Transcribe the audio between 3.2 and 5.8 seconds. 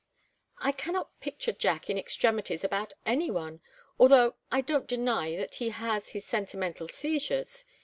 one, although I don't deny that he